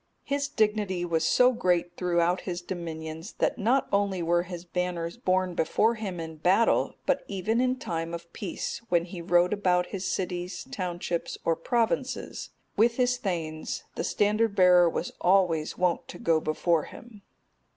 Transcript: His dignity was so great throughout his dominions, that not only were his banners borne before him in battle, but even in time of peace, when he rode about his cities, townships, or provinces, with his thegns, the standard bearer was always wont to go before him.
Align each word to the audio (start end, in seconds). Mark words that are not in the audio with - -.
His 0.23 0.47
dignity 0.47 1.05
was 1.05 1.23
so 1.23 1.51
great 1.51 1.95
throughout 1.95 2.41
his 2.41 2.63
dominions, 2.63 3.33
that 3.33 3.59
not 3.59 3.87
only 3.93 4.23
were 4.23 4.41
his 4.41 4.65
banners 4.65 5.15
borne 5.15 5.53
before 5.53 5.93
him 5.93 6.19
in 6.19 6.37
battle, 6.37 6.95
but 7.05 7.23
even 7.27 7.61
in 7.61 7.75
time 7.75 8.11
of 8.11 8.33
peace, 8.33 8.81
when 8.89 9.05
he 9.05 9.21
rode 9.21 9.53
about 9.53 9.85
his 9.93 10.03
cities, 10.03 10.65
townships, 10.71 11.37
or 11.45 11.55
provinces, 11.55 12.49
with 12.75 12.95
his 12.97 13.19
thegns, 13.19 13.83
the 13.93 14.03
standard 14.03 14.55
bearer 14.55 14.89
was 14.89 15.11
always 15.21 15.77
wont 15.77 16.07
to 16.07 16.17
go 16.17 16.39
before 16.41 16.85
him. 16.85 17.21